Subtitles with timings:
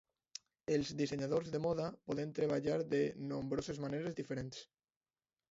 [0.77, 3.03] Els dissenyadors de moda poden treballar de
[3.35, 4.67] nombroses maneres diferents.